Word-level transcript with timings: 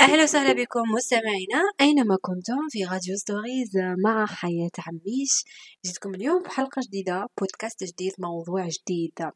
أهلا 0.00 0.22
وسهلا 0.22 0.52
بكم 0.52 0.80
مستمعينا. 0.96 1.62
أينما 1.80 2.16
كنتم 2.22 2.68
في 2.70 2.84
Radio 2.84 3.16
Stories 3.16 3.70
مع 4.04 4.26
حياة 4.26 4.70
عميش 4.78 5.44
جيتكم 5.84 6.14
اليوم 6.14 6.42
بحلقة 6.42 6.82
جديدة 6.86 7.26
بودكاست 7.40 7.84
جديد 7.84 8.12
موضوع 8.18 8.68
جديد. 8.68 9.30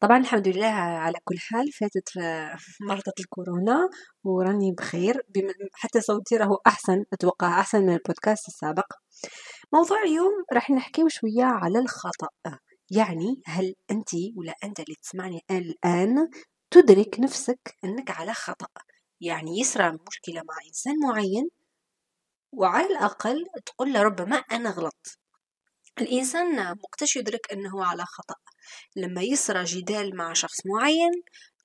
طبعا 0.00 0.18
الحمد 0.18 0.48
لله 0.48 0.66
على 0.66 1.18
كل 1.24 1.38
حال 1.38 1.72
فاتت 1.72 2.08
مرضة 2.88 3.12
الكورونا 3.20 3.88
وراني 4.24 4.72
بخير 4.78 5.22
حتى 5.72 6.00
صوتي 6.00 6.36
راهو 6.36 6.58
أحسن 6.66 7.04
أتوقع 7.12 7.60
أحسن 7.60 7.82
من 7.82 7.92
البودكاست 7.92 8.48
السابق. 8.48 8.92
موضوع 9.72 10.02
اليوم 10.02 10.32
راح 10.52 10.70
نحكيو 10.70 11.08
شوية 11.08 11.44
على 11.44 11.78
الخطأ. 11.78 12.58
يعني 12.90 13.42
هل 13.46 13.74
أنت 13.90 14.08
ولا 14.36 14.54
أنت 14.64 14.80
اللي 14.80 14.94
تسمعني 15.02 15.40
الآن 15.50 16.28
تدرك 16.70 17.20
نفسك 17.20 17.76
أنك 17.84 18.10
على 18.10 18.32
خطأ؟ 18.32 18.89
يعني 19.20 19.60
يصرى 19.60 19.98
مشكلة 20.08 20.42
مع 20.48 20.54
إنسان 20.68 20.94
معين 20.98 21.50
وعلى 22.52 22.86
الأقل 22.86 23.46
تقول 23.66 23.92
له 23.92 24.02
ربما 24.02 24.36
أنا 24.36 24.70
غلط 24.70 25.18
الإنسان 26.00 26.70
مقتش 26.70 27.16
يدرك 27.16 27.52
أنه 27.52 27.84
على 27.84 28.04
خطأ. 28.04 28.34
لما 28.96 29.22
يصرى 29.22 29.64
جدال 29.64 30.16
مع 30.16 30.32
شخص 30.32 30.66
معين 30.66 31.10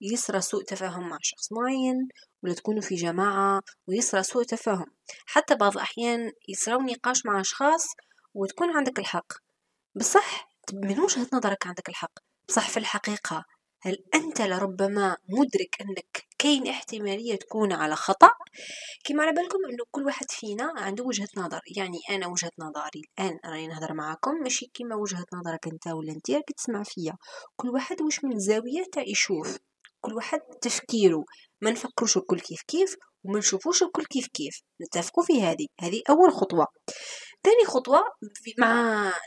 يصرى 0.01 0.41
سوء 0.41 0.63
تفاهم 0.63 1.09
مع 1.09 1.17
شخص 1.21 1.51
معين 1.51 2.07
ولا 2.43 2.53
تكونوا 2.53 2.81
في 2.81 2.95
جماعة 2.95 3.61
ويصرى 3.87 4.23
سوء 4.23 4.43
تفاهم. 4.43 4.85
حتى 5.25 5.55
بعض 5.55 5.73
الأحيان 5.73 6.31
يصرى 6.49 6.75
نقاش 6.75 7.25
مع 7.25 7.41
أشخاص 7.41 7.85
وتكون 8.33 8.77
عندك 8.77 8.99
الحق. 8.99 9.33
بصح 9.95 10.49
من 10.73 10.99
وجهة 10.99 11.27
نظرك 11.33 11.67
عندك 11.67 11.89
الحق. 11.89 12.13
بصح 12.47 12.69
في 12.69 12.77
الحقيقة 12.77 13.45
هل 13.81 13.97
أنت 14.15 14.41
لربما 14.41 15.17
مدرك 15.29 15.81
أنك 15.81 16.24
كاين 16.45 16.67
احتمالية 16.67 17.35
تكون 17.35 17.73
على 17.73 17.95
خطأ. 17.95 18.29
كما 19.05 19.23
على 19.23 19.31
بالكم 19.31 19.57
أنه 19.69 19.83
كل 19.91 20.05
واحد 20.05 20.31
فينا 20.31 20.73
عنده 20.77 21.03
وجهة 21.03 21.27
نظر. 21.37 21.61
يعني 21.77 21.99
أنا 22.09 22.27
وجهة 22.27 22.51
نظري 22.59 23.01
الآن 23.19 23.39
راني 23.45 23.67
نهضر 23.67 23.93
معاكم 23.93 24.31
ماشي 24.43 24.65
كيما 24.73 24.95
وجهة 24.95 25.25
نظرك 25.33 25.67
أنت 25.67 25.87
ولا 25.87 26.11
أنت 26.11 26.31
راك 26.31 26.43
تسمع 26.57 26.83
فيا. 26.83 27.13
كل 27.55 27.69
واحد 27.69 28.01
واش 28.01 28.23
من 28.23 28.39
زاوية 28.39 28.83
تاع 28.93 29.03
يشوف. 29.07 29.57
كل 30.01 30.13
واحد 30.13 30.39
تفكيره. 30.61 31.25
ما 31.61 31.71
نفكروش 31.71 32.17
الكل 32.17 32.39
كيف 32.39 32.61
كيف 32.67 32.95
وما 33.23 33.39
نشوفوش 33.39 33.83
الكل 33.83 34.05
كيف 34.05 34.27
كيف. 34.27 34.61
نتفقوا 34.81 35.23
في 35.23 35.43
هذه. 35.43 35.67
هذه 35.81 36.01
أول 36.09 36.31
خطوة. 36.31 36.67
ثاني 37.43 37.65
خطوة 37.67 38.01
مع 38.59 38.73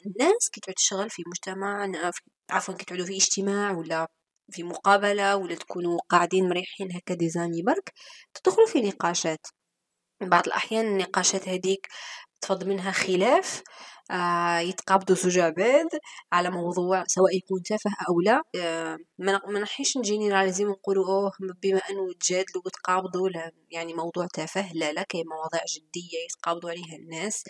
الناس 0.06 0.50
كي 0.52 0.60
تشتغل 0.76 1.10
في 1.10 1.22
مجتمع 1.26 1.90
عفوا 2.50 2.74
كي 2.74 3.04
في 3.04 3.16
اجتماع 3.16 3.72
ولا 3.72 4.08
في 4.50 4.62
مقابلة 4.62 5.36
ولا 5.36 5.54
تكونوا 5.54 5.98
قاعدين 6.08 6.48
مريحين 6.48 6.92
هكا 6.96 7.14
ديزاني 7.14 7.62
برك 7.62 7.92
تدخلوا 8.34 8.66
في 8.66 8.80
نقاشات. 8.80 9.46
بعض 10.22 10.46
الأحيان 10.46 10.86
النقاشات 10.86 11.48
هذيك 11.48 11.88
تفض 12.40 12.64
منها 12.64 12.92
خلاف 12.92 13.62
آه 14.10 14.58
يتقابضوا 14.58 15.16
زوج 15.16 15.38
عباد 15.38 15.88
على 16.32 16.50
موضوع 16.50 17.04
سواء 17.06 17.36
يكون 17.36 17.62
تافه 17.62 17.90
أو 18.08 18.20
لا. 18.20 18.42
آه 18.60 18.98
ما 19.18 19.60
نحيش 19.60 19.96
نجينيراليزي 19.98 20.64
ونقولوا 20.64 21.06
أوه 21.06 21.32
بما 21.62 21.78
أنه 21.90 22.12
تجادلوا 22.20 22.62
وتقابضوا 22.66 23.30
يعني 23.70 23.94
موضوع 23.94 24.26
تافه 24.34 24.72
لا 24.72 24.92
لا 24.92 25.02
كاين 25.02 25.24
مواضيع 25.28 25.60
جدية 25.76 26.18
يتقابضوا 26.24 26.70
عليها 26.70 26.96
الناس. 26.96 27.44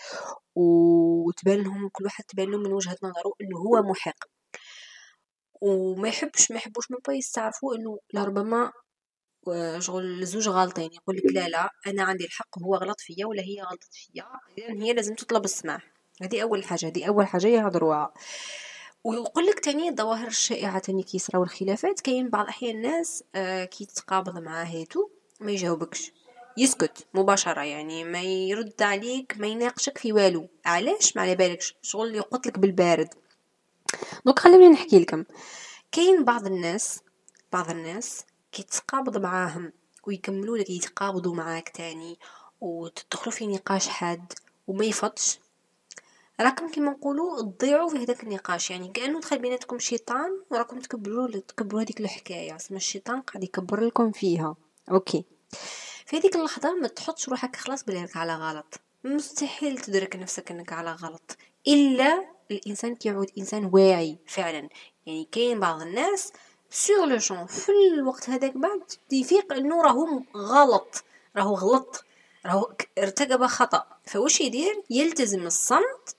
وتبان 0.54 1.58
لهم 1.62 1.88
كل 1.92 2.04
واحد 2.04 2.24
تبان 2.24 2.48
من 2.50 2.72
وجهة 2.72 2.96
نظره 3.02 3.32
أنه 3.40 3.58
هو 3.58 3.82
محق. 3.90 4.37
وما 5.60 6.08
يحبش 6.08 6.50
ما 6.50 6.56
يحبوش 6.56 6.90
من 6.90 6.98
با 7.08 7.14
يستعرفوا 7.14 7.74
إنه 7.76 7.98
لربما 8.14 8.72
شغل 9.78 10.22
الزوج 10.22 10.48
غالطين. 10.48 10.90
يقول 10.92 11.16
لك 11.16 11.22
لا 11.32 11.48
لا 11.48 11.70
أنا 11.86 12.02
عندي 12.02 12.24
الحق 12.24 12.58
هو 12.62 12.74
غلط 12.74 13.00
فيا 13.00 13.26
ولا 13.26 13.42
هي 13.42 13.62
غلطت 13.62 13.88
فيا. 13.92 14.24
اذا 14.58 14.82
هي 14.82 14.92
لازم 14.92 15.14
تطلب 15.14 15.44
السماح 15.44 15.92
هذه 16.22 16.42
أول 16.42 16.64
حاجة. 16.64 16.86
هذه 16.86 17.04
أول 17.04 17.26
حاجة 17.26 17.46
يهضروها. 17.46 18.12
ويقول 19.04 19.46
لك 19.46 19.60
تاني 19.60 19.88
الظواهر 19.88 20.26
الشائعه 20.26 20.78
تاني 20.78 21.02
كيصراو 21.02 21.42
الخلافات. 21.42 22.00
كاين 22.00 22.30
بعض 22.30 22.42
الأحيان 22.42 22.76
الناس 22.76 23.24
آه 23.34 23.64
كي 23.64 23.84
تتقابض 23.84 24.38
مع 24.38 24.62
هيتو 24.62 25.08
ما 25.40 25.52
يجاوبكش. 25.52 26.12
يسكت 26.56 27.06
مباشرة 27.14 27.62
يعني 27.62 28.04
ما 28.04 28.22
يرد 28.22 28.82
عليك 28.82 29.34
ما 29.38 29.46
يناقشك 29.46 29.98
في 29.98 30.12
والو. 30.12 30.48
علاش؟ 30.64 31.16
ما 31.16 31.22
على 31.22 31.34
بالكش. 31.34 31.74
شغل 31.82 32.14
يقتلك 32.14 32.58
بالبارد. 32.58 33.14
دونك 34.24 34.38
خليني 34.38 34.68
نحكي 34.68 34.98
لكم. 34.98 35.24
كاين 35.92 36.24
بعض 36.24 36.46
الناس 36.46 37.00
بعض 37.52 37.70
الناس 37.70 38.24
كيتقابض 38.52 39.16
معاهم 39.16 39.72
ويكملوا 40.06 40.58
لك 40.58 40.70
يتقابضوا 40.70 41.34
معاك 41.34 41.68
تاني 41.68 42.18
وتدخلوا 42.60 43.34
في 43.34 43.46
نقاش 43.46 43.88
حاد 43.88 44.32
وما 44.66 44.84
يفضش 44.84 45.38
راكم 46.40 46.70
كيما 46.70 46.90
نقولوا 46.90 47.42
تضيعوا 47.42 47.88
في 47.88 47.98
هذاك 47.98 48.22
النقاش 48.22 48.70
يعني 48.70 48.88
كأنه 48.88 49.20
دخل 49.20 49.38
بيناتكم 49.38 49.78
شيطان 49.78 50.30
وراكم 50.50 50.78
تكبروا 50.78 51.28
تكبروا 51.28 51.82
هذيك 51.82 52.00
الحكاية. 52.00 52.56
اسمها 52.56 52.78
الشيطان 52.78 53.20
قاعد 53.20 53.44
يكبر 53.44 53.80
لكم 53.80 54.12
فيها. 54.12 54.56
okay. 54.90 55.24
في 56.06 56.16
هذيك 56.16 56.36
اللحظة 56.36 56.74
ما 56.74 56.88
تحطش 56.88 57.28
روحك 57.28 57.56
خلاص 57.56 57.84
بلي 57.84 58.08
على 58.14 58.34
غلط. 58.34 58.80
مستحيل 59.04 59.78
تدرك 59.78 60.16
نفسك 60.16 60.50
إنك 60.50 60.72
على 60.72 60.92
غلط. 60.92 61.36
إلا 61.68 62.37
الإنسان 62.50 62.94
كيعود 62.94 63.30
إنسان 63.38 63.70
واعي 63.72 64.18
فعلا. 64.26 64.68
يعني 65.06 65.28
كاين 65.32 65.60
بعض 65.60 65.82
الناس 65.82 66.32
sur 66.70 67.06
le 67.06 67.18
champ 67.18 67.46
في 67.46 67.72
الوقت 67.94 68.30
هذاك 68.30 68.56
بعد 68.56 68.82
يفيق 69.12 69.52
إنه 69.52 69.82
راهو 69.82 70.22
غلط 70.36 71.04
راهو 71.36 71.54
غلط 71.54 72.04
راهو 72.46 72.72
ارتكب 72.98 73.46
خطأ. 73.46 73.86
فواش 74.06 74.40
يدير؟ 74.40 74.82
يلتزم 74.90 75.46
الصمت 75.46 76.16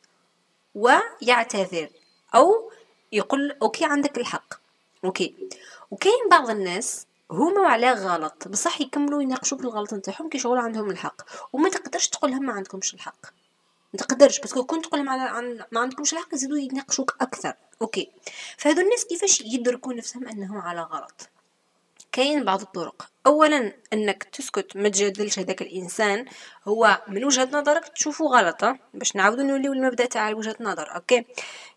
ويعتذر 0.76 1.90
أو 2.36 2.72
يقول 3.12 3.58
okay 3.62 3.86
عندك 3.86 4.18
الحق. 4.18 4.54
okay. 5.06 5.36
وكاين 5.92 6.30
بعض 6.32 6.50
الناس 6.50 7.06
هما 7.32 7.68
على 7.68 7.92
غلط 7.92 8.48
بصح 8.48 8.82
يكملوا 8.82 9.22
يناقشوا 9.22 9.58
بالغلط 9.58 9.94
نتاعهم 9.94 10.30
كي 10.30 10.40
شغل 10.40 10.58
عندهم 10.58 10.90
الحق. 10.90 11.22
وما 11.54 11.70
تقدرش 11.70 12.08
تقول 12.08 12.32
لهم 12.32 12.46
ما 12.46 12.54
عندكمش 12.54 12.94
الحق. 12.94 13.39
ما 13.94 14.00
تقدرش 14.00 14.40
parce 14.40 14.55
que 14.55 14.64
كنت 14.64 14.86
تقول 14.86 15.00
لهم 15.00 15.10
عن 15.10 15.66
ما 15.72 15.80
عندكمش 15.80 16.14
الحق 16.14 16.34
يزيدوا 16.34 16.58
يناقشوك 16.58 17.16
أكثر. 17.22 17.54
okay. 17.82 18.12
فهذو 18.58 18.82
الناس 18.82 19.06
كيفاش 19.06 19.42
يدركوا 19.42 19.94
نفسهم 19.94 20.28
انهم 20.28 20.58
على 20.58 20.82
غلط؟ 20.82 21.30
كاين 22.12 22.46
بعض 22.46 22.62
الطرق. 22.62 23.10
اولا 23.28 23.74
أنك 23.94 24.24
تسكت 24.24 24.76
ما 24.76 24.90
تجادلش 24.90 25.40
هذاك 25.40 25.62
الإنسان. 25.62 26.26
هو 26.68 27.02
من 27.08 27.26
وجهة 27.26 27.50
نظرك 27.52 27.88
تشوفه 27.88 28.26
غلط 28.26 28.66
باش 28.94 29.16
نعاودوا 29.16 29.44
نوليو 29.44 29.74
المبدأ 29.74 30.06
تاع 30.06 30.32
وجهة 30.32 30.56
نظر 30.60 30.96
okay؟ 30.96 31.26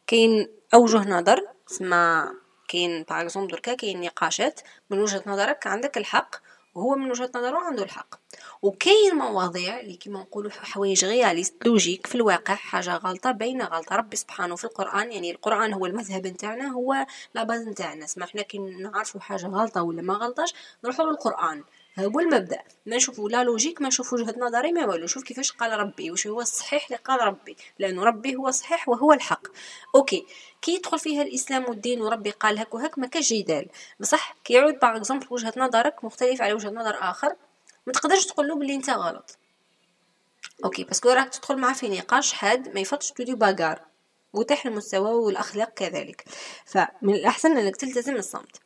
كاين 0.07 0.49
أوجه 0.75 1.09
نظر 1.09 1.47
سما 1.71 2.35
كاين 2.69 3.03
par 3.03 3.47
دركا 3.47 3.75
كاين 3.75 4.01
نقاشات. 4.01 4.61
من 4.91 4.99
وجهة 5.01 5.23
نظرك 5.27 5.67
عندك 5.67 5.99
الحق 5.99 6.37
وهو 6.75 6.95
من 6.95 7.11
وجهة 7.11 7.31
نظره 7.35 7.59
عنده 7.59 7.83
الحق. 7.83 8.15
وكاين 8.63 9.15
مواضيع 9.15 9.81
اللي 9.81 9.97
كيما 9.97 10.21
نقولوا 10.21 10.51
حوايج 10.51 11.05
réalistes 11.05 11.67
logiques 11.67 12.07
في 12.07 12.15
الواقع 12.15 12.55
حاجة 12.55 12.97
غلطة 12.97 13.31
بين 13.31 13.63
غلطة 13.63 13.97
ربي 13.97 14.17
سبحانه 14.17 14.57
في 14.57 14.65
القرآن. 14.65 15.13
يعني 15.13 15.31
القرآن 15.31 15.73
هو 15.73 15.87
المذهب 15.87 16.27
نتاعنا 16.27 16.69
هو 16.73 17.07
la 17.35 17.43
base 17.43 17.69
نتاعنا. 17.69 18.07
سما 18.07 18.27
حنا 18.27 18.43
كي 18.43 18.59
نعرفوا 18.59 19.21
حاجة 19.21 19.47
غلطة 19.47 19.83
ولا 19.83 20.03
ما 20.03 20.15
غلطاش 20.15 20.55
نروحوا 20.85 21.05
للقرآن. 21.05 21.65
هو 21.99 22.21
المبدأ. 22.21 22.63
ما 22.87 22.97
نشوفوا 22.97 23.29
la 23.29 23.45
logique 23.45 23.81
ما 23.81 23.89
نشوفوا 23.89 24.19
وجهة 24.19 24.35
نظري 24.39 24.73
ما 24.73 24.87
والو 24.87 25.07
شوف 25.07 25.23
كيفاش 25.23 25.53
قال 25.53 25.73
ربي 25.73 26.11
وش 26.11 26.27
هو 26.27 26.41
الصحيح 26.41 26.85
اللي 26.85 26.97
قال 26.97 27.21
ربي. 27.21 27.57
لأنه 27.79 28.05
ربي 28.05 28.37
هو 28.37 28.51
صحيح 28.51 28.89
وهو 28.89 29.13
الحق. 29.13 29.47
okay 29.95 30.27
كي 30.63 30.75
يدخل 30.75 30.99
فيها 30.99 31.23
الإسلام 31.23 31.65
والدين 31.69 32.03
وربي 32.03 32.31
قال 32.31 32.59
هك 32.59 32.75
وهك 32.75 32.99
ما 32.99 33.07
كاش 33.07 33.33
جدال. 33.33 33.69
بصح 34.01 34.35
كي 34.45 34.55
يعود 34.55 34.79
par 34.79 34.97
exemple 34.97 35.27
وجهة 35.31 35.53
نظرك 35.57 36.05
مختلف 36.05 36.43
على 36.43 36.53
وجهة 36.53 36.71
نظر 36.71 36.97
آخر 37.01 37.37
ما 37.87 37.93
تقدرش 37.93 38.27
تقول 38.27 38.49
له 38.49 38.55
بلي 38.55 38.75
أنت 38.75 38.91
غلط. 38.91 39.39
okay 40.65 40.85
parce 40.85 41.00
que 41.00 41.09
راك 41.09 41.29
تدخل 41.29 41.57
معاه 41.57 41.73
في 41.73 41.89
نقاش 41.89 42.33
حاد 42.33 42.75
ما 42.75 42.81
يفضش 42.81 43.11
تولي 43.13 43.35
bagarre 43.35 43.81
وتحت 44.33 44.67
المستوى 44.67 45.15
والأخلاق 45.15 45.75
كذلك. 45.75 46.25
فمن 46.67 47.15
الأحسن 47.15 47.57
إنك 47.57 47.77
تلتزم 47.77 48.17
الصمت. 48.17 48.57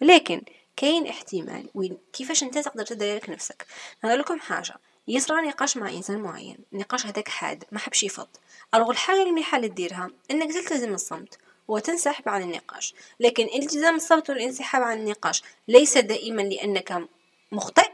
لكن 0.00 0.42
كاين 0.78 1.06
احتمال 1.06 1.68
وين 1.74 1.98
كيفاش 2.12 2.42
انت 2.42 2.58
تقدر 2.58 2.86
تدرك 2.86 3.30
نفسك. 3.30 3.66
نقول 4.04 4.18
لكم 4.18 4.40
حاجة 4.40 4.74
يصرى 5.08 5.42
نقاش 5.48 5.76
مع 5.76 5.90
إنسان 5.90 6.20
معين 6.20 6.58
النقاش 6.72 7.06
هذاك 7.06 7.28
حاد 7.28 7.64
ما 7.72 7.78
حبش 7.78 8.02
يفض. 8.02 8.28
alors 8.74 8.90
الحاجة 8.90 9.22
المليحه 9.22 9.56
اللي 9.56 9.68
ديرها 9.68 10.10
إنك 10.30 10.52
تلتزم 10.52 10.94
الصمت 10.94 11.38
وتنسحب 11.68 12.28
عن 12.28 12.42
النقاش. 12.42 12.94
لكن 13.20 13.44
التزام 13.54 13.94
الصمت 13.94 14.30
والانسحاب 14.30 14.82
عن 14.82 14.98
النقاش 14.98 15.42
ليس 15.68 15.98
دائما 15.98 16.42
لأنك 16.42 17.08
مخطئ 17.52 17.90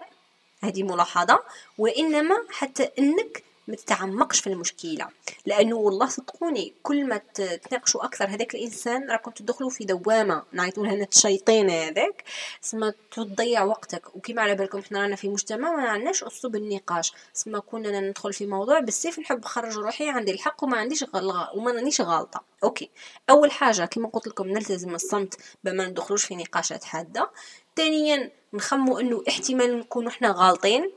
هذه 0.63 0.83
ملاحظة 0.83 1.43
وإنما 1.79 2.37
حتى 2.51 2.91
أنك 2.99 3.43
ما 3.69 3.77
تتعمقش 3.77 4.41
في 4.41 4.47
المشكلة. 4.47 5.09
لأنه 5.47 5.77
والله 5.77 6.07
صدقوني 6.07 6.75
كل 6.83 7.07
ما 7.07 7.17
تناقشوا 7.35 8.05
أكثر 8.05 8.25
هذاك 8.25 8.55
الإنسان 8.55 9.11
راكم 9.11 9.31
تدخلوا 9.31 9.71
في 9.71 9.85
دوامة 9.85 10.43
نعيطوا 10.53 10.87
لها 10.87 11.07
الشيطان 11.13 11.71
هذاك. 11.71 12.25
سما 12.61 12.95
تضيع 13.11 13.63
وقتك. 13.65 14.17
وكما 14.17 14.43
على 14.43 14.55
بالكم 14.55 14.79
إحنا 14.79 15.03
رانا 15.03 15.17
في 15.17 15.29
مجتمع 15.29 15.77
ما 15.77 15.89
عندناش 15.89 16.25
أسلوب 16.25 16.57
النقاش. 16.57 17.13
سما 17.33 17.59
كنا 17.59 18.01
ندخل 18.01 18.33
في 18.33 18.47
موضوع 18.47 18.81
بالسيف 18.81 19.19
نحب 19.19 19.39
نخرج 19.39 19.77
روحي 19.77 20.09
عندي 20.09 20.33
الحق 20.33 20.65
وما 20.65 20.77
عنديش 20.77 21.05
غلط 21.15 21.51
وما 21.55 21.73
رانيش 21.73 22.01
غالطه 22.01 22.43
okay. 22.65 22.91
أول 23.31 23.51
حاجة 23.51 23.85
كما 23.85 24.09
قلت 24.09 24.27
لكم 24.27 24.49
نلتزم 24.49 24.95
الصمت 24.95 25.35
بما 25.65 25.87
ندخلوش 25.87 26.25
في 26.25 26.37
نقاشات 26.37 26.85
حادة. 26.85 27.31
ثانيا 27.77 28.31
نخمو 28.55 28.99
أنه 28.99 29.23
احتمال 29.29 29.79
نكون 29.79 30.07
إحنا 30.07 30.35
غالطين 30.37 30.91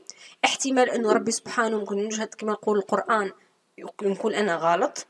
احتمال 0.44 0.90
انه 0.90 1.12
ربي 1.12 1.30
سبحانه 1.30 1.78
ممكن 1.78 1.96
نجهد 1.96 2.34
كما 2.34 2.52
يقول 2.52 2.78
القرآن 2.78 3.32
نكون 4.02 4.34
أنا 4.34 4.56
غلط. 4.56 5.06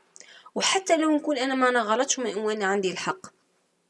وحتى 0.55 0.97
لو 0.97 1.11
نكون 1.11 1.37
أنا 1.37 1.55
ما 1.55 1.69
أنا 1.69 1.81
غلط 1.81 2.19
وأنا 2.19 2.65
عندي 2.65 2.91
الحق. 2.91 3.27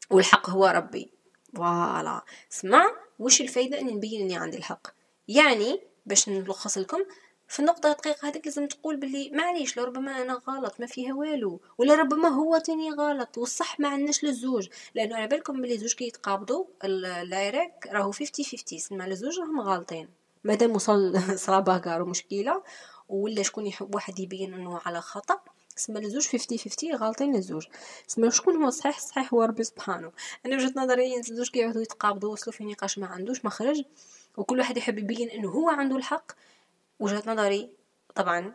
والحق 0.10 0.50
هو 0.50 0.66
ربي. 0.66 1.12
فوالا. 1.56 2.22
اسمع 2.52 2.86
وش 3.20 3.42
الفايدة؟ 3.42 3.80
اني 3.80 3.92
نبين 3.94 4.22
أني 4.22 4.38
عندي 4.38 4.58
الحق. 4.58 4.88
يعني 5.28 5.82
باش 6.06 6.30
نلخص 6.30 6.78
لكم 6.78 7.00
في 7.48 7.60
النقطة 7.60 7.92
دقيقة 7.92 8.28
هذيك 8.28 8.46
لازم 8.46 8.68
تقول 8.68 8.98
باللي 8.98 9.30
معليش 9.34 9.78
لربما 9.78 10.22
أنا 10.22 10.42
غلط 10.48 10.80
ما 10.80 10.86
فيها 10.86 11.14
والو. 11.14 11.62
ولا 11.78 11.96
ربما 11.96 12.28
هو 12.28 12.58
تاني 12.58 12.92
غلط. 12.92 13.38
والصح 13.38 13.80
ما 13.80 13.88
عندناش 13.88 14.24
للزوج 14.24 14.68
لأنه 14.96 15.16
على 15.16 15.28
بالكم 15.28 15.62
بلي 15.62 15.78
زوج 15.78 15.94
كي 15.94 16.08
يتقابضوا 16.08 16.66
راهو 17.92 18.12
fifty 18.12 18.44
fifty 18.44 18.80
سما 18.80 19.06
الزوج 19.06 19.40
راهم 19.40 19.62
غالطين. 19.62 20.19
مادام 20.44 20.76
وصل 20.76 21.20
صرا 21.46 21.60
bagarre 21.60 22.02
ومشكلة 22.02 22.64
ولا 23.10 23.44
شكون 23.44 23.68
يحب 23.68 23.96
واحد 23.96 24.20
يبين 24.20 24.54
إنه 24.54 24.80
على 24.86 25.02
خطأ 25.02 25.40
سما 25.80 26.00
الزوج 26.00 26.22
fifty 26.22 26.58
fifty 26.58 26.92
غالطين 26.94 27.36
الزوج. 27.36 27.68
سما 28.08 28.30
شكون 28.30 28.64
هو 28.64 28.70
صحيح 28.70 29.00
صحيح 29.00 29.34
هو 29.34 29.44
ربي 29.44 29.64
سبحانه. 29.64 30.12
أنا 30.46 30.56
وجهة 30.56 30.74
نظري 30.76 31.18
الزوج 31.18 31.50
كيعودوا 31.50 31.82
يتقابضوا 31.82 32.32
وصلوا 32.32 32.56
في 32.56 32.64
نقاش 32.64 32.98
ما 33.00 33.08
عندوش 33.08 33.46
مخرج 33.46 33.84
وكل 34.38 34.60
واحد 34.60 34.78
يحب 34.78 34.98
يبين 35.00 35.30
إنه 35.30 35.50
هو 35.50 35.70
عنده 35.70 35.96
الحق. 35.96 36.32
وجهة 37.00 37.24
نظري 37.28 37.70
طبعا 38.16 38.54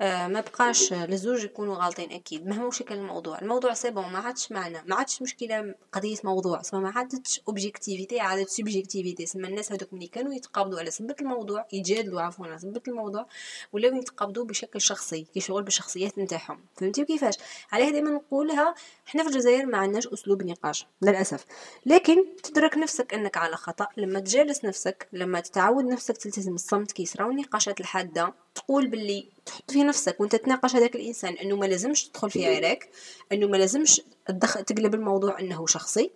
آه 0.00 0.26
ما 0.26 0.40
بقاش 0.40 0.92
للزوج 0.92 1.44
يكونوا 1.44 1.76
غالطين 1.76 2.12
أكيد. 2.12 2.46
مهما 2.46 2.66
وش 2.66 2.82
كان 2.82 2.98
الموضوع. 2.98 3.38
الموضوع 3.38 3.74
c'est 3.74 3.94
bon 3.94 4.06
ما 4.12 4.18
عادش 4.18 4.52
معنا 4.52 4.82
ما 4.86 4.96
عادش 4.96 5.22
مشكلة 5.22 5.74
قضية 5.92 6.16
موضوع. 6.24 6.62
سما 6.62 6.80
ما 6.80 6.92
عادتش 6.96 7.40
objectivité 7.48 8.20
عادت 8.20 8.48
subjectivité 8.48 9.26
سما 9.26 9.48
الناس 9.48 9.72
هذوك 9.72 9.92
ملي 9.92 10.06
كانوا 10.06 10.34
يتقابضوا 10.34 10.78
على 10.78 10.90
سبه 10.90 11.14
الموضوع 11.20 11.66
يتجادلوا 11.72 12.20
عفوا 12.20 12.46
على 12.46 12.58
سبه 12.58 12.82
الموضوع 12.88 13.26
ولاو 13.72 13.94
يتقابضوا 13.94 14.44
بشكل 14.44 14.80
شخصي. 14.80 15.26
كي 15.34 15.40
شغل 15.40 15.62
بالشخصيات 15.62 16.18
نتاعهم. 16.18 16.60
فهمتي؟ 16.76 17.04
كيفاش 17.04 17.34
عليها 17.72 17.90
دائما 17.90 18.10
نقولها 18.10 18.74
إحنا 19.08 19.22
في 19.22 19.28
الجزائر 19.28 19.66
ما 19.66 19.78
عندناش 19.78 20.06
أسلوب 20.06 20.42
نقاش 20.42 20.86
للأسف. 21.02 21.44
لكن 21.86 22.16
تدرك 22.42 22.76
نفسك 22.78 23.14
أنك 23.14 23.36
على 23.36 23.56
خطأ. 23.56 23.86
لما 23.96 24.20
تجالس 24.20 24.64
نفسك 24.64 25.08
لما 25.12 25.40
تتعود 25.40 25.84
نفسك 25.84 26.16
تلتزم 26.16 26.54
الصمت 26.54 26.92
كي 26.92 27.02
يصراو 27.02 27.30
النقاشات 27.30 27.80
الحادة 27.80 28.34
تقول 28.56 28.86
باللي 28.86 29.28
تحط 29.46 29.70
في 29.70 29.84
نفسك 29.84 30.20
وانت 30.20 30.36
تناقش 30.36 30.76
هذاك 30.76 30.96
الإنسان 30.96 31.34
أنه 31.34 31.56
ما 31.56 31.66
لازمش 31.66 32.08
تدخل 32.08 32.30
في 32.30 32.56
عراك 32.56 32.88
أنه 33.32 33.46
ما 33.46 33.56
لازمش 33.56 34.02
تقلب 34.66 34.94
الموضوع 34.94 35.40
أنه 35.40 35.66
شخصي 35.66 36.10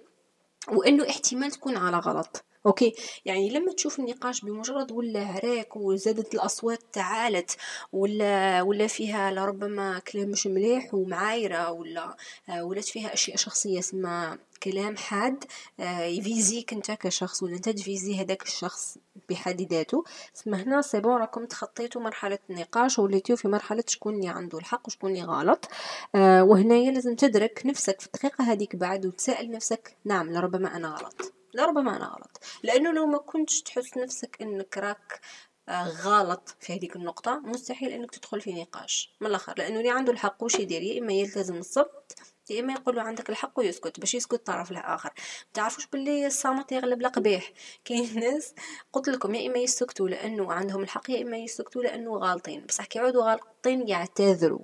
وأنه 0.68 1.10
احتمال 1.10 1.50
تكون 1.50 1.76
على 1.76 1.96
غلط. 1.96 2.44
okay؟ 2.66 2.94
يعني 3.24 3.50
لما 3.50 3.72
تشوف 3.72 3.98
النقاش 3.98 4.40
بمجرد 4.40 4.92
ولا 4.92 5.26
عراك 5.26 5.76
وزادت 5.76 6.34
الأصوات 6.34 6.78
تعالت 6.92 7.56
ولا 7.92 8.62
ولا 8.62 8.86
فيها 8.86 9.30
لربما 9.30 9.98
كلام 9.98 10.28
مش 10.28 10.46
مليح 10.46 10.94
ومعايرة 10.94 11.70
ولا 11.70 12.16
آه، 12.48 12.64
ولات 12.64 12.84
فيها 12.84 13.14
أشياء 13.14 13.36
شخصية 13.36 13.78
اسمها 13.78 14.38
كلام 14.62 14.96
حاد 14.96 15.44
آه، 15.80 16.00
يفيزيك 16.00 16.72
انت 16.72 16.90
كشخص 16.90 17.42
ولا 17.42 17.56
انت 17.56 17.68
تفيزي 17.68 18.20
هذاك 18.20 18.42
الشخص 18.42 18.98
بحد 19.28 19.62
ذاته. 19.62 20.04
ثم 20.34 20.54
هنا 20.54 20.82
c'est 20.82 21.01
bon 21.01 21.12
راكم 21.20 21.44
تخطيتوا 21.46 22.00
مرحلة 22.02 22.38
النقاش 22.50 22.98
وليتيو 22.98 23.36
في 23.36 23.48
مرحلة 23.48 23.84
شكون 23.86 24.14
اللي 24.14 24.28
عنده 24.28 24.58
الحق 24.58 24.86
وشكون 24.86 25.10
اللي 25.10 25.22
غلط. 25.22 25.68
آه 26.14 26.44
وهنايا 26.44 26.90
لازم 26.90 27.14
تدرك 27.16 27.62
نفسك 27.66 28.00
في 28.00 28.06
الدقيقة 28.06 28.44
هذيك 28.44 28.76
بعد 28.76 29.06
وتسأل 29.06 29.50
نفسك 29.50 29.96
نعم 30.04 30.30
لربما 30.32 30.76
أنا 30.76 30.88
غلط. 30.88 31.32
لربما 31.54 31.96
أنا 31.96 32.06
غلط. 32.06 32.40
لأنه 32.62 32.92
لو 32.92 33.06
ما 33.06 33.18
كنتش 33.18 33.62
تحس 33.62 33.96
نفسك 33.96 34.36
أنك 34.42 34.78
راك 34.78 35.20
آه، 35.68 35.88
غلط 35.88 36.56
في 36.60 36.76
هذيك 36.76 36.96
النقطة 36.96 37.40
مستحيل 37.44 37.92
إنك 37.92 38.10
تدخل 38.10 38.40
في 38.40 38.52
نقاش. 38.52 39.12
من 39.20 39.26
الآخر 39.26 39.54
لأنه 39.58 39.78
اللي 39.78 39.90
عنده 39.90 40.12
الحق 40.12 40.42
وش 40.42 40.54
يدير؟ 40.54 40.82
يا 40.82 41.00
إما 41.00 41.12
يلتزم 41.12 41.56
الصمت 41.56 42.14
يا 42.50 42.60
إما 42.60 42.72
يقول 42.72 42.96
له 42.96 43.02
عندك 43.02 43.30
الحق 43.30 43.58
ويسكت 43.58 44.00
باش 44.00 44.14
يسكت 44.14 44.34
الطرف 44.34 44.70
الآخر 44.70 45.10
تعرفوش 45.54 45.86
باللي 45.86 46.26
الصامت 46.26 46.72
يغلب 46.72 47.00
القبيح 47.00 47.52
كاين 47.84 48.20
ناس 48.20 48.54
قلت 48.92 49.08
لكم 49.08 49.34
يا 49.34 49.50
إما 49.50 49.58
يسكتوا 49.58 50.08
لأنه 50.08 50.52
عندهم 50.52 50.82
الحق 50.82 51.10
يا 51.10 51.22
إما 51.22 51.36
يسكتوا 51.36 51.82
لأنه 51.82 52.16
غالطين. 52.16 52.66
بصح 52.66 52.84
كي 52.84 52.98
يعودوا 52.98 53.30
غالطين 53.30 53.88
يعتذروا. 53.88 54.60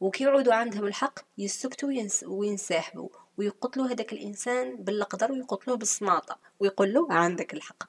وكي 0.00 0.24
يعودوا 0.24 0.54
عندهم 0.54 0.86
الحق 0.86 1.18
يسكتوا 1.38 1.88
وينسحبوا. 2.26 3.08
ويقتلوا 3.38 3.86
هذاك 3.86 4.12
الإنسان 4.12 4.76
بالقدر 4.76 5.32
ويقتلوه 5.32 5.76
بالسماطه 5.76 6.38
ويقول 6.60 6.94
له 6.94 7.06
عندك 7.12 7.54
الحق. 7.54 7.82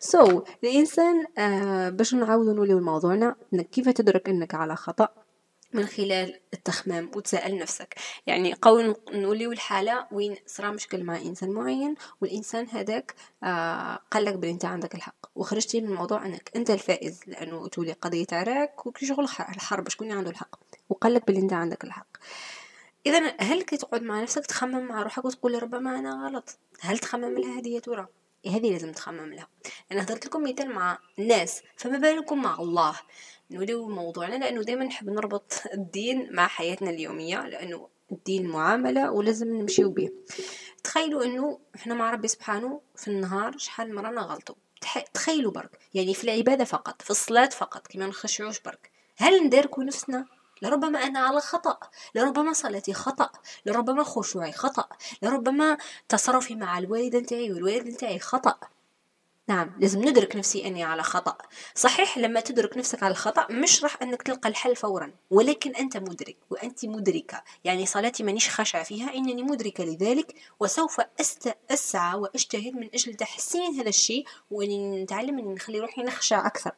so 0.00 0.40
so, 0.40 0.42
الإنسان 0.64 1.26
آه 1.38 1.88
باش 1.88 2.14
نعاودوا 2.14 2.52
نوليو 2.52 2.78
لموضوعنا 2.78 3.36
كيف 3.72 3.88
تدرك 3.88 4.28
إنك 4.28 4.54
على 4.54 4.76
خطأ؟ 4.76 5.25
من 5.72 5.86
خلال 5.86 6.40
التخمام 6.54 7.10
وتسأل 7.16 7.58
نفسك. 7.58 7.94
يعني 8.26 8.54
قول 8.54 8.96
نوليو 9.12 9.52
الحالة 9.52 10.06
وين 10.12 10.36
صرا 10.46 10.70
مشكل 10.70 11.04
مع 11.04 11.16
إنسان 11.16 11.50
معين 11.50 11.94
والإنسان 12.20 12.66
هذاك 12.68 13.14
آه 13.42 13.98
قال 14.10 14.24
لك 14.24 14.34
بلي 14.34 14.50
أنت 14.50 14.64
عندك 14.64 14.94
الحق. 14.94 15.26
وخرجتي 15.34 15.80
من 15.80 15.88
الموضوع 15.88 16.26
أنك 16.26 16.50
أنت 16.56 16.70
الفائز 16.70 17.20
لأنه 17.26 17.68
تولي 17.68 17.92
قضية 17.92 18.26
عراك 18.32 18.86
وكي 18.86 19.06
شغل 19.06 19.24
الحرب 19.24 19.88
شكون 19.88 20.12
عنده 20.12 20.30
الحق؟ 20.30 20.58
وقال 20.88 21.14
لك 21.14 21.26
بلي 21.26 21.38
أنت 21.38 21.52
عندك 21.52 21.84
الحق. 21.84 22.16
إذا 23.06 23.34
هل 23.40 23.62
كي 23.62 23.76
تقعد 23.76 24.02
مع 24.02 24.22
نفسك 24.22 24.46
تخمم 24.46 24.86
مع 24.86 25.02
روحك 25.02 25.24
وتقول 25.24 25.62
ربما 25.62 25.98
أنا 25.98 26.26
غلط؟ 26.26 26.58
هل 26.80 26.98
تخمم 26.98 27.38
لها 27.38 27.58
هذه 27.58 27.78
ترى؟ 27.78 28.06
هذه 28.46 28.72
لازم 28.72 28.92
تخمم 28.92 29.34
لها. 29.34 29.48
أنا 29.92 30.02
هضرت 30.02 30.26
لكم 30.26 30.42
مثال 30.42 30.74
مع 30.74 30.98
الناس 31.18 31.62
فما 31.76 31.98
بالكم 31.98 32.42
مع 32.42 32.54
الله. 32.60 32.96
نوليو 33.50 33.88
موضوعنا 33.88 34.34
لأنه 34.34 34.62
دايما 34.62 34.84
نحب 34.84 35.10
نربط 35.10 35.62
الدين 35.74 36.28
مع 36.32 36.46
حياتنا 36.46 36.90
اليومية 36.90 37.46
لأنه 37.46 37.88
الدين 38.12 38.48
معاملة 38.48 39.10
ولازم 39.10 39.56
نمشيو 39.56 39.90
به 39.90 40.10
تخيلوا 40.84 41.24
أنه 41.24 41.58
إحنا 41.74 41.94
مع 41.94 42.10
ربي 42.10 42.28
سبحانه 42.28 42.80
في 42.96 43.08
النهار 43.08 43.58
شحال 43.58 43.94
مرة 43.94 44.10
نغلطوا. 44.10 44.54
تخيلوا 45.14 45.52
برك 45.52 45.78
يعني 45.94 46.14
في 46.14 46.24
العبادة 46.24 46.64
فقط 46.64 47.02
في 47.02 47.10
الصلاة 47.10 47.48
فقط 47.48 47.86
كما 47.86 48.06
نخشعوش 48.06 48.60
برك. 48.60 48.90
هل 49.16 49.46
نداركوا 49.46 49.84
نفسنا 49.84 50.26
لربما 50.62 50.98
أنا 50.98 51.18
على 51.18 51.40
خطأ 51.40 51.78
لربما 52.14 52.52
صلاتي 52.52 52.92
خطأ 52.94 53.30
لربما 53.66 54.02
خشوعي 54.02 54.52
خطأ 54.52 54.88
لربما 55.22 55.78
تصرفي 56.08 56.54
مع 56.54 56.78
الوالدة 56.78 57.18
نتاعي 57.18 57.52
والوالد 57.52 57.88
نتاعي 57.88 58.18
خطأ. 58.18 58.58
نعم 59.48 59.72
لازم 59.78 60.08
ندرك 60.08 60.36
نفسي 60.36 60.66
أني 60.66 60.84
على 60.84 61.02
خطأ. 61.02 61.38
صحيح 61.74 62.18
لما 62.18 62.40
تدرك 62.40 62.76
نفسك 62.76 63.02
على 63.02 63.12
الخطأ 63.12 63.46
مش 63.50 63.82
راح 63.82 64.02
أنك 64.02 64.22
تلقى 64.22 64.48
الحل 64.48 64.76
فورا 64.76 65.12
ولكن 65.30 65.76
أنت 65.76 65.96
مدرك 65.96 66.36
وأنت 66.50 66.84
مدركة. 66.84 67.42
يعني 67.64 67.86
صلاتي 67.86 68.22
مانيش 68.22 68.50
خاشعة 68.50 68.82
فيها 68.82 69.14
إنني 69.14 69.42
مدركة 69.42 69.84
لذلك 69.84 70.34
وسوف. 70.60 71.00
أسعى 71.70 72.18
وأجتهد 72.18 72.74
من 72.74 72.88
أجل 72.94 73.14
تحسين 73.14 73.74
هذا 73.74 73.88
الشيء 73.88 74.24
وأني 74.50 75.02
نتعلم 75.02 75.38
أني 75.38 75.54
نخلي 75.54 75.80
روحي 75.80 76.02
نخشع 76.02 76.46
أكثر. 76.46 76.72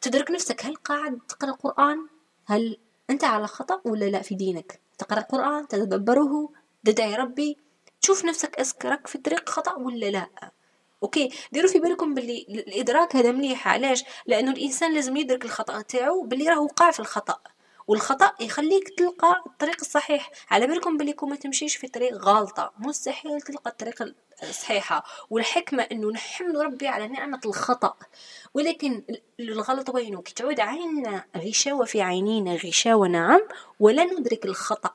تدرك 0.00 0.30
نفسك 0.30 0.64
هل 0.64 0.74
قاعد 0.74 1.18
تقرأ 1.28 1.50
القرآن؟ 1.50 2.06
هل 2.46 2.78
أنت 3.10 3.24
على 3.24 3.46
خطأ 3.46 3.80
ولا 3.84 4.04
لا 4.04 4.22
في 4.22 4.34
دينك؟ 4.34 4.80
تقرأ 4.98 5.18
القرآن 5.18 5.68
تتدبره 5.68 6.48
تدعي 6.84 7.14
ربي 7.14 7.56
تشوف 8.02 8.24
نفسك 8.24 8.60
أذكرك 8.60 9.06
في 9.06 9.18
طريق 9.18 9.48
خطأ 9.48 9.74
ولا 9.74 10.10
لا؟ 10.10 10.28
أوكي 11.06 11.30
ديروا 11.52 11.70
في 11.70 11.78
بالكم 11.78 12.14
باللي 12.14 12.46
الإدراك 12.48 13.16
هذا 13.16 13.32
مليح 13.32 13.68
علاش؟ 13.68 14.04
لأنه 14.26 14.50
الإنسان 14.50 14.94
لازم 14.94 15.16
يدرك 15.16 15.44
الخطأ 15.44 15.80
تاعو 15.80 16.22
باللي 16.22 16.48
راه 16.48 16.60
وقع 16.60 16.90
في 16.90 17.00
الخطأ 17.00 17.38
والخطأ 17.88 18.32
يخليك 18.40 18.88
تلقى 18.98 19.42
الطريق 19.46 19.76
الصحيح. 19.80 20.30
على 20.50 20.66
بالكم 20.66 20.96
باللي 20.96 21.14
ما 21.22 21.36
تمشيش 21.36 21.76
في 21.76 21.88
طريق 21.88 22.14
غالطه 22.14 22.72
مستحيل 22.78 23.40
تلقى 23.40 23.70
الطريق 23.70 24.14
الصحيحة. 24.42 25.04
والحكمة 25.30 25.82
إنه 25.82 26.10
نحمد 26.10 26.56
ربي 26.56 26.88
على 26.88 27.08
نعمة 27.08 27.40
الخطأ. 27.46 27.96
ولكن 28.54 29.02
الغلط 29.40 29.94
وينه 29.94 30.22
كي 30.22 30.34
تعود 30.34 30.60
عيننا 30.60 31.24
غشاوة 31.36 31.84
في 31.84 32.02
عينينا 32.02 32.54
غشاوة 32.54 33.08
نعم 33.08 33.40
ولا 33.80 34.04
ندرك 34.04 34.44
الخطأ. 34.44 34.94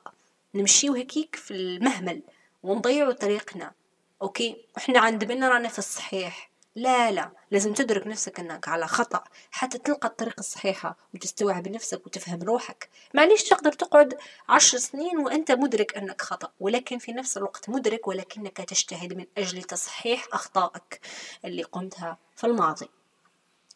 نمشيو 0.56 0.94
هكيك 0.94 1.36
في 1.36 1.52
المهمل 1.52 2.22
ونضيعوا 2.64 3.14
طريقنا. 3.14 3.81
أوكي؟ 4.22 4.66
إحنا 4.78 5.00
عند 5.00 5.26
بنا 5.26 5.50
رانا 5.50 5.70
في 5.70 5.80
الصحيح. 5.80 6.52
لا 6.76 7.12
لا. 7.12 7.32
لازم 7.52 7.74
تدرك 7.74 8.08
نفسك 8.08 8.40
إنك 8.40 8.68
على 8.68 8.88
خطأ. 8.88 9.24
حتى 9.52 9.78
تلقى 9.78 10.08
الطريقة 10.08 10.40
الصحيحة 10.40 10.98
وتستوعب 11.14 11.68
نفسك 11.68 12.06
وتفهم 12.06 12.44
روحك. 12.44 12.90
معليش 13.14 13.44
تقدر 13.44 13.72
تقعد 13.72 14.18
عشر 14.50 14.78
سنين 14.78 15.18
وأنت 15.18 15.52
مدرك 15.52 15.98
إنك 15.98 16.22
خطأ. 16.22 16.52
ولكن 16.60 16.98
في 16.98 17.12
نفس 17.12 17.38
الوقت 17.38 17.70
مدرك 17.70 18.08
ولكنك 18.08 18.58
تجتهد 18.58 19.14
من 19.14 19.26
أجل 19.38 19.64
تصحيح 19.64 20.28
أخطائك 20.34 21.00
اللي 21.46 21.64
قمتها 21.64 22.18
في 22.36 22.48
الماضي. 22.48 22.90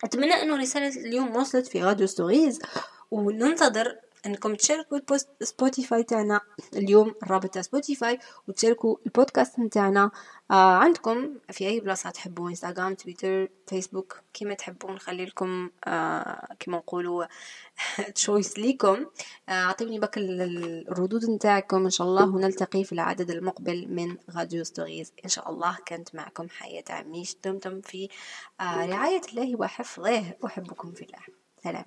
أتمنى 0.04 0.34
أنه 0.34 0.58
رسالة 0.58 1.02
اليوم 1.02 1.36
وصلت 1.36 1.68
في 1.68 1.84
Radio 1.84 2.08
Stories. 2.08 2.60
وننتظر 3.12 3.98
انكم 4.26 4.56
تشاركوا 4.56 4.98
ال 4.98 5.04
post 5.04 5.30
Spotify 5.44 6.04
تاعنا 6.04 6.42
اليوم 6.74 7.16
الرابط 7.24 7.46
تاع 7.54 7.62
سبوتيفاي 7.62 8.20
وتشاركوا 8.48 8.98
البودكاست 9.06 9.60
نتاعنا 9.60 10.12
آه 10.52 10.76
عندكم 10.76 11.36
في 11.52 11.68
أي 11.68 11.80
بلاصة 11.80 12.10
تحبوا 12.10 12.50
إنستغرام 12.50 12.94
تويتر 12.94 13.50
فيسبوك 13.68 14.22
كيما 14.34 14.54
تحبوا 14.54 14.92
نخلي 14.92 15.26
لكم 15.26 15.70
آه 15.88 16.54
كيما 16.60 16.78
نقولوا 16.78 17.26
choice 18.16 18.60
ليكم. 18.60 19.06
آه، 19.50 19.52
اعطوني 19.52 20.00
feedback 20.00 20.18
الردود 20.18 21.30
نتاعكم. 21.30 21.84
إن 21.84 21.90
شاء 21.90 22.08
الله 22.08 22.36
ونلتقي 22.36 22.84
في 22.84 22.92
العدد 22.94 23.32
المقبل 23.32 23.88
من 23.90 24.18
Radio 24.36 24.64
Stories 24.64 25.14
إن 25.26 25.30
شاء 25.30 25.50
الله 25.50 25.78
كانت 25.86 26.16
معكم 26.16 26.50
حياة 26.50 26.84
عميش 26.90 27.36
دمتم 27.46 27.82
في 27.82 28.10
آه 28.62 28.86
رعاية 28.86 29.22
الله 29.30 29.60
وحفظه. 29.60 30.34
أحبكم 30.46 30.92
في 30.92 31.02
الله. 31.06 31.20
سلام. 31.64 31.86